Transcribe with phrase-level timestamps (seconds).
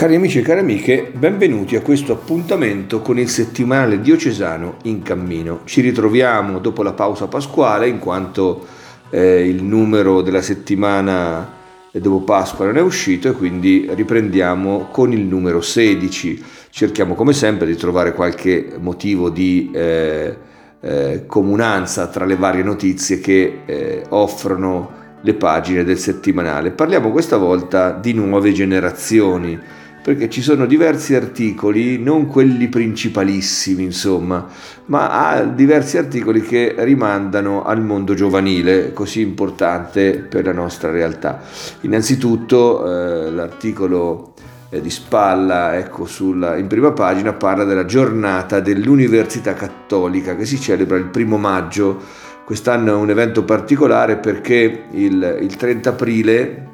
[0.00, 5.60] Cari amici e cari amiche, benvenuti a questo appuntamento con il settimanale diocesano in cammino.
[5.64, 8.66] Ci ritroviamo dopo la pausa pasquale in quanto
[9.10, 11.52] eh, il numero della settimana
[11.92, 16.44] dopo Pasqua non è uscito e quindi riprendiamo con il numero 16.
[16.70, 20.34] Cerchiamo come sempre di trovare qualche motivo di eh,
[20.80, 26.70] eh, comunanza tra le varie notizie che eh, offrono le pagine del settimanale.
[26.70, 29.60] Parliamo questa volta di nuove generazioni
[30.02, 34.46] perché ci sono diversi articoli, non quelli principalissimi insomma,
[34.86, 41.40] ma diversi articoli che rimandano al mondo giovanile, così importante per la nostra realtà.
[41.82, 44.32] Innanzitutto eh, l'articolo
[44.70, 50.58] eh, di Spalla, ecco, sulla, in prima pagina, parla della giornata dell'Università Cattolica che si
[50.58, 52.00] celebra il primo maggio.
[52.44, 56.68] Quest'anno è un evento particolare perché il, il 30 aprile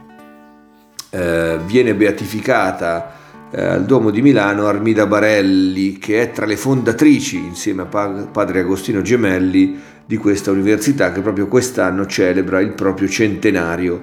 [1.11, 3.16] eh, viene beatificata
[3.51, 8.61] eh, al Duomo di Milano Armida Barelli, che è tra le fondatrici, insieme a padre
[8.61, 14.03] Agostino Gemelli, di questa università che proprio quest'anno celebra il proprio centenario.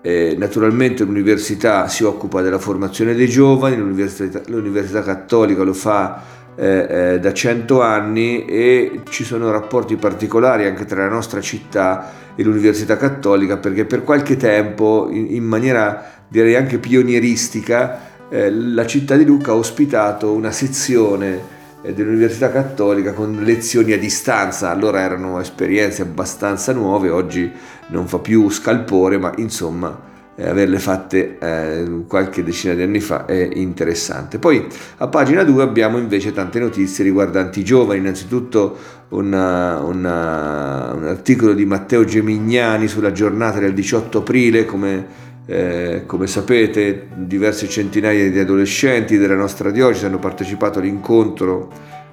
[0.00, 6.22] Eh, naturalmente l'università si occupa della formazione dei giovani, l'università, l'università cattolica lo fa
[6.54, 12.12] eh, eh, da cento anni e ci sono rapporti particolari anche tra la nostra città
[12.34, 18.86] e l'università cattolica perché per qualche tempo in, in maniera direi anche pionieristica eh, la
[18.86, 25.00] città di Lucca ha ospitato una sezione eh, dell'Università Cattolica con lezioni a distanza, allora
[25.00, 27.50] erano esperienze abbastanza nuove, oggi
[27.88, 33.26] non fa più scalpore, ma insomma eh, averle fatte eh, qualche decina di anni fa
[33.26, 34.38] è interessante.
[34.38, 34.66] Poi
[34.98, 38.76] a pagina 2 abbiamo invece tante notizie riguardanti i giovani, innanzitutto
[39.08, 46.26] una, una, un articolo di Matteo Gemignani sulla giornata del 18 aprile come eh, come
[46.26, 51.70] sapete diverse centinaia di adolescenti della nostra diocesi hanno partecipato all'incontro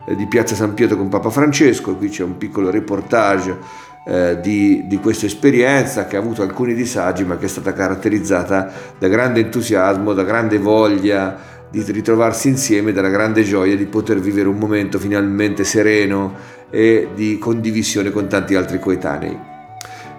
[0.08, 3.58] eh, di Piazza San Pietro con Papa Francesco, qui c'è un piccolo reportage
[4.08, 8.72] eh, di, di, questa esperienza che ha avuto alcuni disagi ma che è stata caratterizzata
[8.98, 11.38] da grande entusiasmo, da grande voglia
[11.70, 16.34] di ritrovarsi insieme, dalla grande gioia di poter vivere un momento finalmente sereno
[16.70, 19.55] e di condivisione con tanti altri coetanei.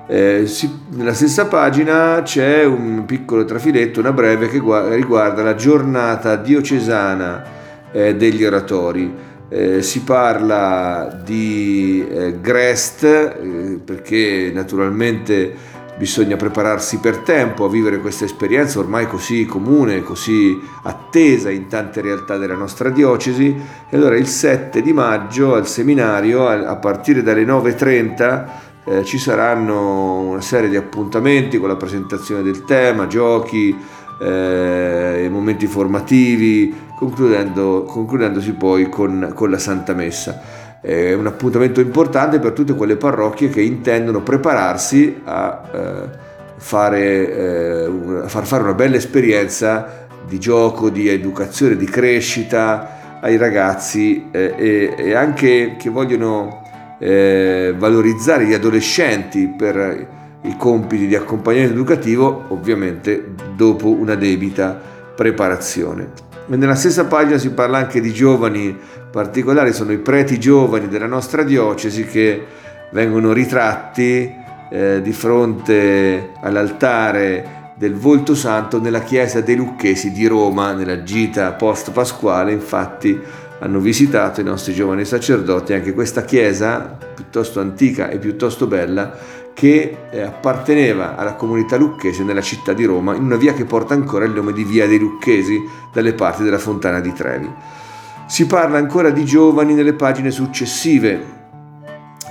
[0.09, 5.57] Eh, si, nella stessa pagina c'è un piccolo trafiletto, una breve, che gu- riguarda la
[5.57, 7.45] giornata diocesana
[7.91, 9.35] eh, degli oratori.
[9.49, 18.01] Eh, si parla di eh, Grest eh, perché naturalmente bisogna prepararsi per tempo a vivere
[18.01, 23.57] questa esperienza ormai così comune, così attesa in tante realtà della nostra diocesi.
[23.89, 28.47] E allora il 7 di maggio al seminario, a, a partire dalle 9.30,
[28.87, 33.77] eh, ci saranno una serie di appuntamenti con la presentazione del tema, giochi,
[34.21, 40.41] eh, momenti formativi, concludendo, concludendosi poi con, con, la Santa Messa.
[40.81, 46.09] È un appuntamento importante per tutte quelle parrocchie che intendono prepararsi a, eh,
[46.57, 47.91] fare, eh,
[48.23, 54.55] a far fare una bella esperienza di gioco, di educazione, di crescita ai ragazzi eh,
[54.57, 56.66] e, e anche che vogliono
[56.99, 64.81] eh, valorizzare gli adolescenti per i compiti di accompagnamento educativo, ovviamente dopo una debita
[65.15, 66.25] preparazione.
[66.47, 68.77] Nella stessa pagina si parla anche di giovani
[69.11, 72.45] particolari, sono i preti giovani della nostra diocesi che
[72.93, 74.33] vengono ritratti
[74.71, 81.53] eh, di fronte all'altare del volto santo nella chiesa dei Lucchesi di Roma, nella gita
[81.53, 83.21] post pasquale, infatti
[83.59, 89.97] hanno visitato i nostri giovani sacerdoti anche questa chiesa piuttosto antica e piuttosto bella che
[90.11, 94.27] eh, apparteneva alla comunità lucchese nella città di Roma in una via che porta ancora
[94.27, 95.59] il nome di Via dei Lucchesi
[95.91, 97.51] dalle parti della Fontana di Trevi.
[98.27, 101.35] Si parla ancora di giovani nelle pagine successive.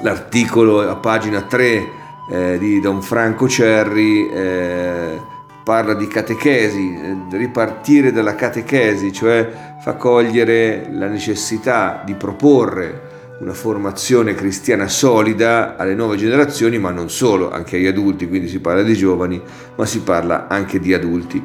[0.02, 1.88] L'articolo a pagina 3
[2.30, 5.20] eh, di Don Franco Cerri eh,
[5.66, 9.52] parla di catechesi, eh, ripartire dalla catechesi, cioè
[9.82, 17.10] fa cogliere la necessità di proporre una formazione cristiana solida alle nuove generazioni, ma non
[17.10, 19.42] solo, anche agli adulti, quindi si parla di giovani,
[19.76, 21.44] ma si parla anche di adulti.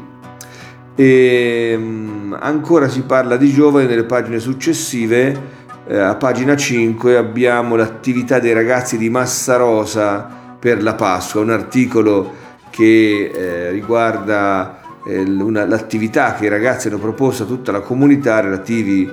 [0.95, 5.59] E ehm, ancora si parla di giovani nelle pagine successive,
[5.89, 10.29] eh, a pagina 5 abbiamo l'attività dei ragazzi di Massarosa
[10.59, 12.40] per la Pasqua, un articolo
[12.71, 18.41] che eh, riguarda eh, una, l'attività che i ragazzi hanno proposto a tutta la comunità
[18.41, 19.13] relativi, eh,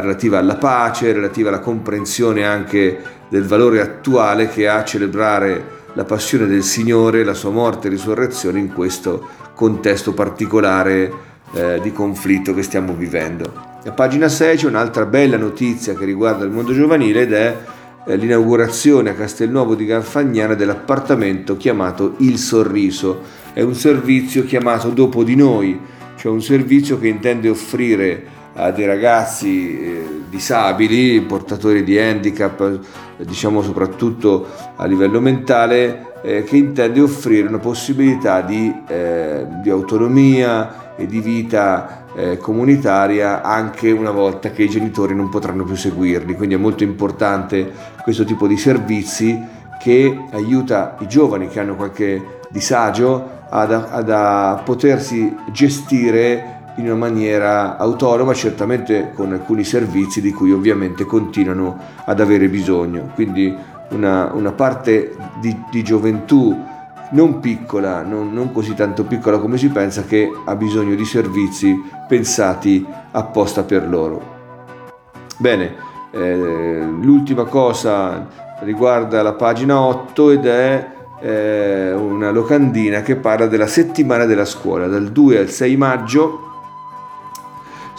[0.00, 6.46] relativa alla pace, relativa alla comprensione anche del valore attuale che ha celebrare la passione
[6.46, 11.12] del Signore, la sua morte e risurrezione in questo contesto particolare
[11.52, 13.66] eh, di conflitto che stiamo vivendo.
[13.84, 17.56] A pagina 6 c'è un'altra bella notizia che riguarda il mondo giovanile ed è
[18.06, 23.22] l'inaugurazione a Castelnuovo di Garfagnana dell'appartamento chiamato Il Sorriso.
[23.52, 25.78] È un servizio chiamato Dopo di noi,
[26.16, 32.80] cioè un servizio che intende offrire a dei ragazzi eh, disabili, portatori di handicap,
[33.18, 40.87] diciamo soprattutto a livello mentale, eh, che intende offrire una possibilità di, eh, di autonomia
[41.06, 46.34] di vita eh, comunitaria anche una volta che i genitori non potranno più seguirli.
[46.34, 47.72] Quindi è molto importante
[48.02, 49.40] questo tipo di servizi
[49.78, 56.94] che aiuta i giovani che hanno qualche disagio ad, ad a potersi gestire in una
[56.94, 63.10] maniera autonoma, certamente con alcuni servizi di cui ovviamente continuano ad avere bisogno.
[63.14, 63.54] Quindi
[63.90, 66.56] una, una parte di, di, gioventù
[67.10, 71.80] non piccola, non, non, così tanto piccola come si pensa, che ha bisogno di servizi
[72.06, 74.36] pensati apposta per loro.
[75.38, 75.74] Bene,
[76.10, 76.36] eh,
[77.00, 78.26] l'ultima cosa
[78.60, 80.88] riguarda la pagina 8 ed è
[81.20, 86.42] eh, una locandina che parla della settimana della scuola, dal 2 al 6 maggio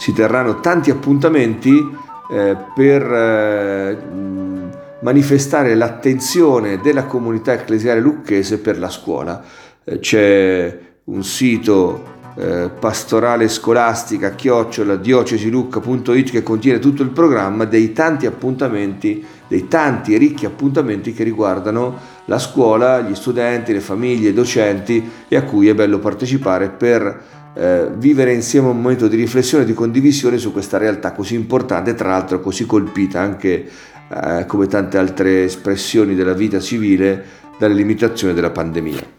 [0.00, 1.70] si terranno tanti appuntamenti
[2.30, 3.98] eh, per eh,
[5.00, 9.42] manifestare l'attenzione della comunità ecclesiale lucchese per la scuola.
[9.84, 17.92] Eh, c'è un sito eh, pastorale scolastica chiocciola diocesilucca.it che contiene tutto il programma dei
[17.92, 24.30] tanti appuntamenti, dei tanti e ricchi appuntamenti che riguardano la scuola, gli studenti, le famiglie,
[24.30, 29.16] i docenti e a cui è bello partecipare per eh, vivere insieme un momento di
[29.16, 33.68] riflessione e di condivisione su questa realtà così importante, tra l'altro così colpita anche
[34.12, 37.24] eh, come tante altre espressioni della vita civile
[37.58, 39.18] dalle limitazioni della pandemia.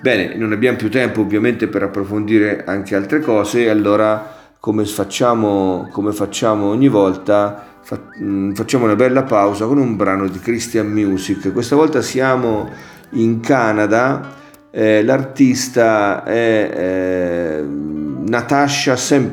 [0.00, 6.12] Bene, non abbiamo più tempo ovviamente per approfondire anche altre cose, allora come facciamo, come
[6.12, 7.80] facciamo ogni volta
[8.20, 11.52] mm, facciamo una bella pausa con un brano di Christian Music.
[11.52, 12.68] Questa volta siamo
[13.10, 14.44] in Canada
[14.76, 19.30] eh, l'artista è eh, Natasha St.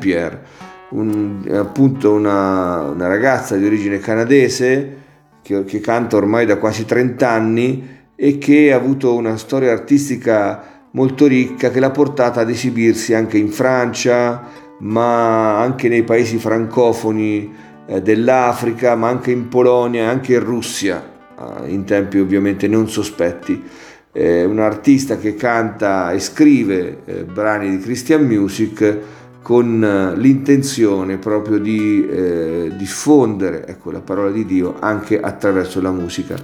[0.94, 4.96] Un, appunto una, una, ragazza di origine canadese
[5.42, 10.62] che, che canta ormai da quasi 30 anni e che ha avuto una storia artistica
[10.92, 14.42] molto ricca che l'ha portata ad esibirsi anche in Francia,
[14.80, 17.52] ma anche nei paesi francofoni
[17.86, 21.02] eh, dell'Africa, ma anche in Polonia e anche in Russia,
[21.38, 23.62] eh, in tempi ovviamente non sospetti.
[24.12, 28.98] Eh, un artista che canta e scrive eh, brani di Christian Music
[29.44, 35.90] con eh, l'intenzione proprio di eh, diffondere ecco, la parola di Dio anche attraverso la
[35.90, 36.34] musica.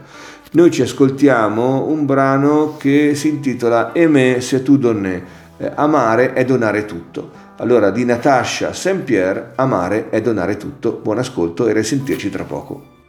[0.53, 5.25] Noi ci ascoltiamo un brano che si intitola Aimé c'est tout donné,
[5.57, 7.31] eh, amare è donare tutto.
[7.57, 11.01] Allora di Natasha Saint Pierre, amare è donare tutto.
[11.03, 13.00] Buon ascolto e risentirci tra poco.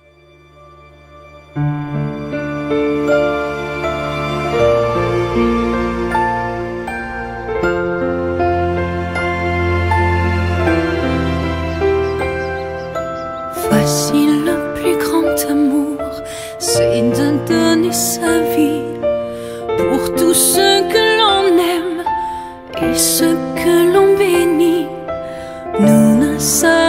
[13.92, 16.00] si le plus grand amour,
[16.60, 18.84] c'est de donner sa vie
[19.78, 21.46] pour tous ceux que l'on
[21.76, 22.04] aime
[22.84, 24.88] et ceux que l'on bénit,
[25.80, 26.81] nous ne savons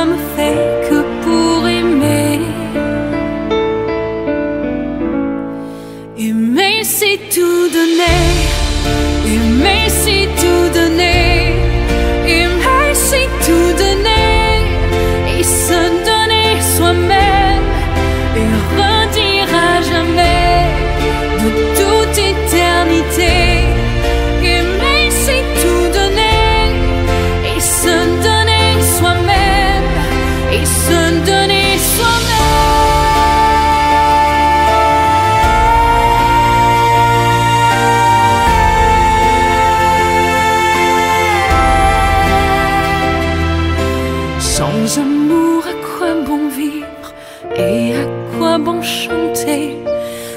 [44.92, 47.08] sans amour, à quoi bon vivre
[47.56, 48.06] et à
[48.36, 49.78] quoi bon chanter?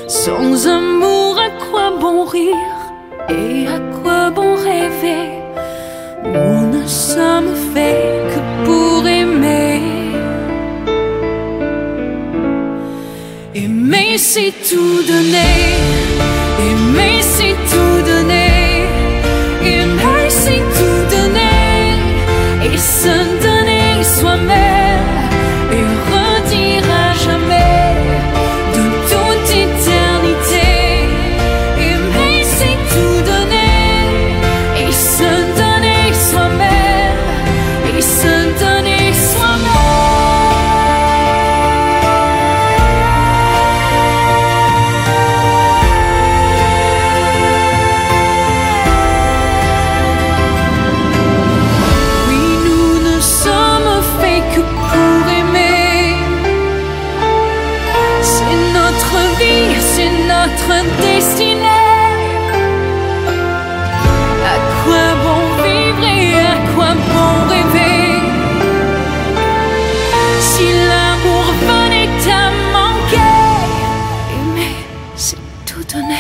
[0.08, 2.80] Sans amour, à quoi bon rire
[3.30, 5.28] et à quoi bon rêver?
[6.24, 9.82] Nous ne sommes faits que pour aimer.
[13.54, 15.64] Aimer, c'est tout donner.
[16.68, 17.95] Aimer, c'est tout.
[75.76, 76.16] tout tonnerre.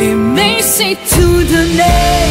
[0.00, 0.14] Et
[0.62, 2.27] c'est tout donner.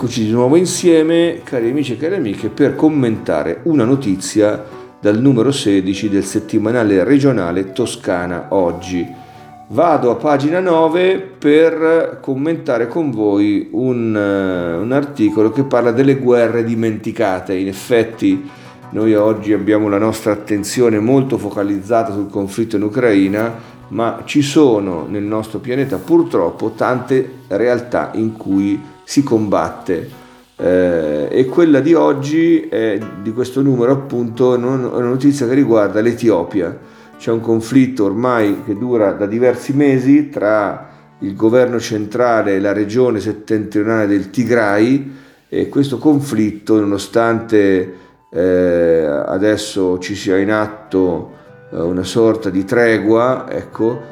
[0.00, 4.64] Eccoci di nuovo insieme, cari amici e cari amiche, per commentare una notizia
[5.00, 9.04] dal numero 16 del settimanale regionale Toscana Oggi.
[9.70, 16.14] Vado a pagina 9 per commentare con voi un, uh, un articolo che parla delle
[16.14, 17.56] guerre dimenticate.
[17.56, 18.48] In effetti
[18.90, 23.52] noi oggi abbiamo la nostra attenzione molto focalizzata sul conflitto in Ucraina,
[23.88, 30.06] ma ci sono nel nostro pianeta purtroppo tante realtà in cui si combatte.
[30.54, 36.78] Eh, e quella di oggi è di questo numero appunto una notizia che riguarda l'Etiopia.
[37.16, 42.74] C'è un conflitto ormai che dura da diversi mesi tra il governo centrale e la
[42.74, 45.10] regione settentrionale del Tigray
[45.48, 47.94] e questo conflitto nonostante
[48.30, 51.32] eh, adesso ci sia in atto
[51.72, 54.02] eh, una sorta di tregua, ecco,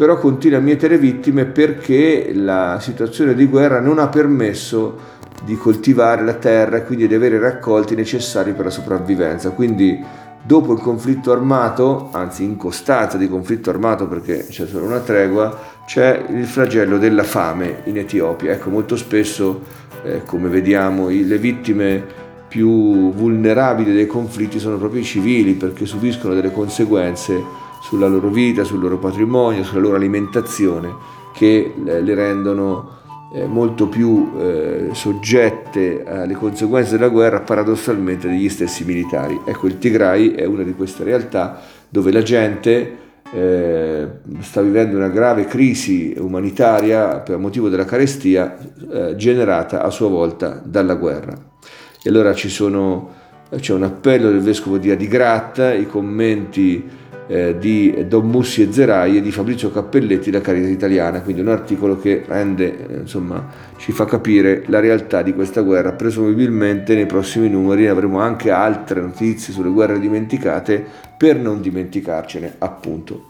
[0.00, 4.96] però continua a mietere vittime perché la situazione di guerra non ha permesso
[5.44, 9.50] di coltivare la terra e quindi di avere i raccolti necessari per la sopravvivenza.
[9.50, 10.02] Quindi
[10.42, 15.54] dopo il conflitto armato, anzi in costanza di conflitto armato perché c'è solo una tregua,
[15.84, 18.52] c'è il flagello della fame in Etiopia.
[18.52, 19.60] Ecco, molto spesso,
[20.02, 22.02] eh, come vediamo, le vittime
[22.48, 28.64] più vulnerabili dei conflitti sono proprio i civili perché subiscono delle conseguenze sulla loro vita,
[28.64, 30.94] sul loro patrimonio, sulla loro alimentazione,
[31.32, 32.98] che eh, le rendono
[33.32, 39.40] eh, molto più eh, soggette alle conseguenze della guerra paradossalmente degli stessi militari.
[39.44, 42.96] Ecco, il Tigray è una di queste realtà dove la gente
[44.40, 48.58] sta vivendo una grave crisi umanitaria per motivo della carestia
[49.14, 51.38] generata a sua volta dalla guerra.
[52.02, 53.08] E allora sono,
[53.54, 56.82] c'è un appello del vescovo di Adigrat, i commenti
[57.30, 61.48] eh, di Don Mussi e Zerai e di Fabrizio Cappelletti da Carità Italiana, quindi un
[61.48, 63.46] articolo che rende, eh, insomma,
[63.76, 65.92] ci fa capire la realtà di questa guerra.
[65.92, 70.84] Presumibilmente nei prossimi numeri avremo anche altre notizie sulle guerre dimenticate
[71.16, 73.28] per non dimenticarcene, appunto.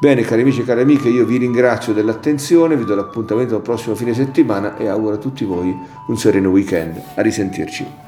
[0.00, 3.94] Bene, cari amici e cari amiche, io vi ringrazio dell'attenzione, vi do l'appuntamento al prossimo
[3.94, 6.98] fine settimana e auguro a tutti voi un sereno weekend.
[7.16, 8.07] A risentirci.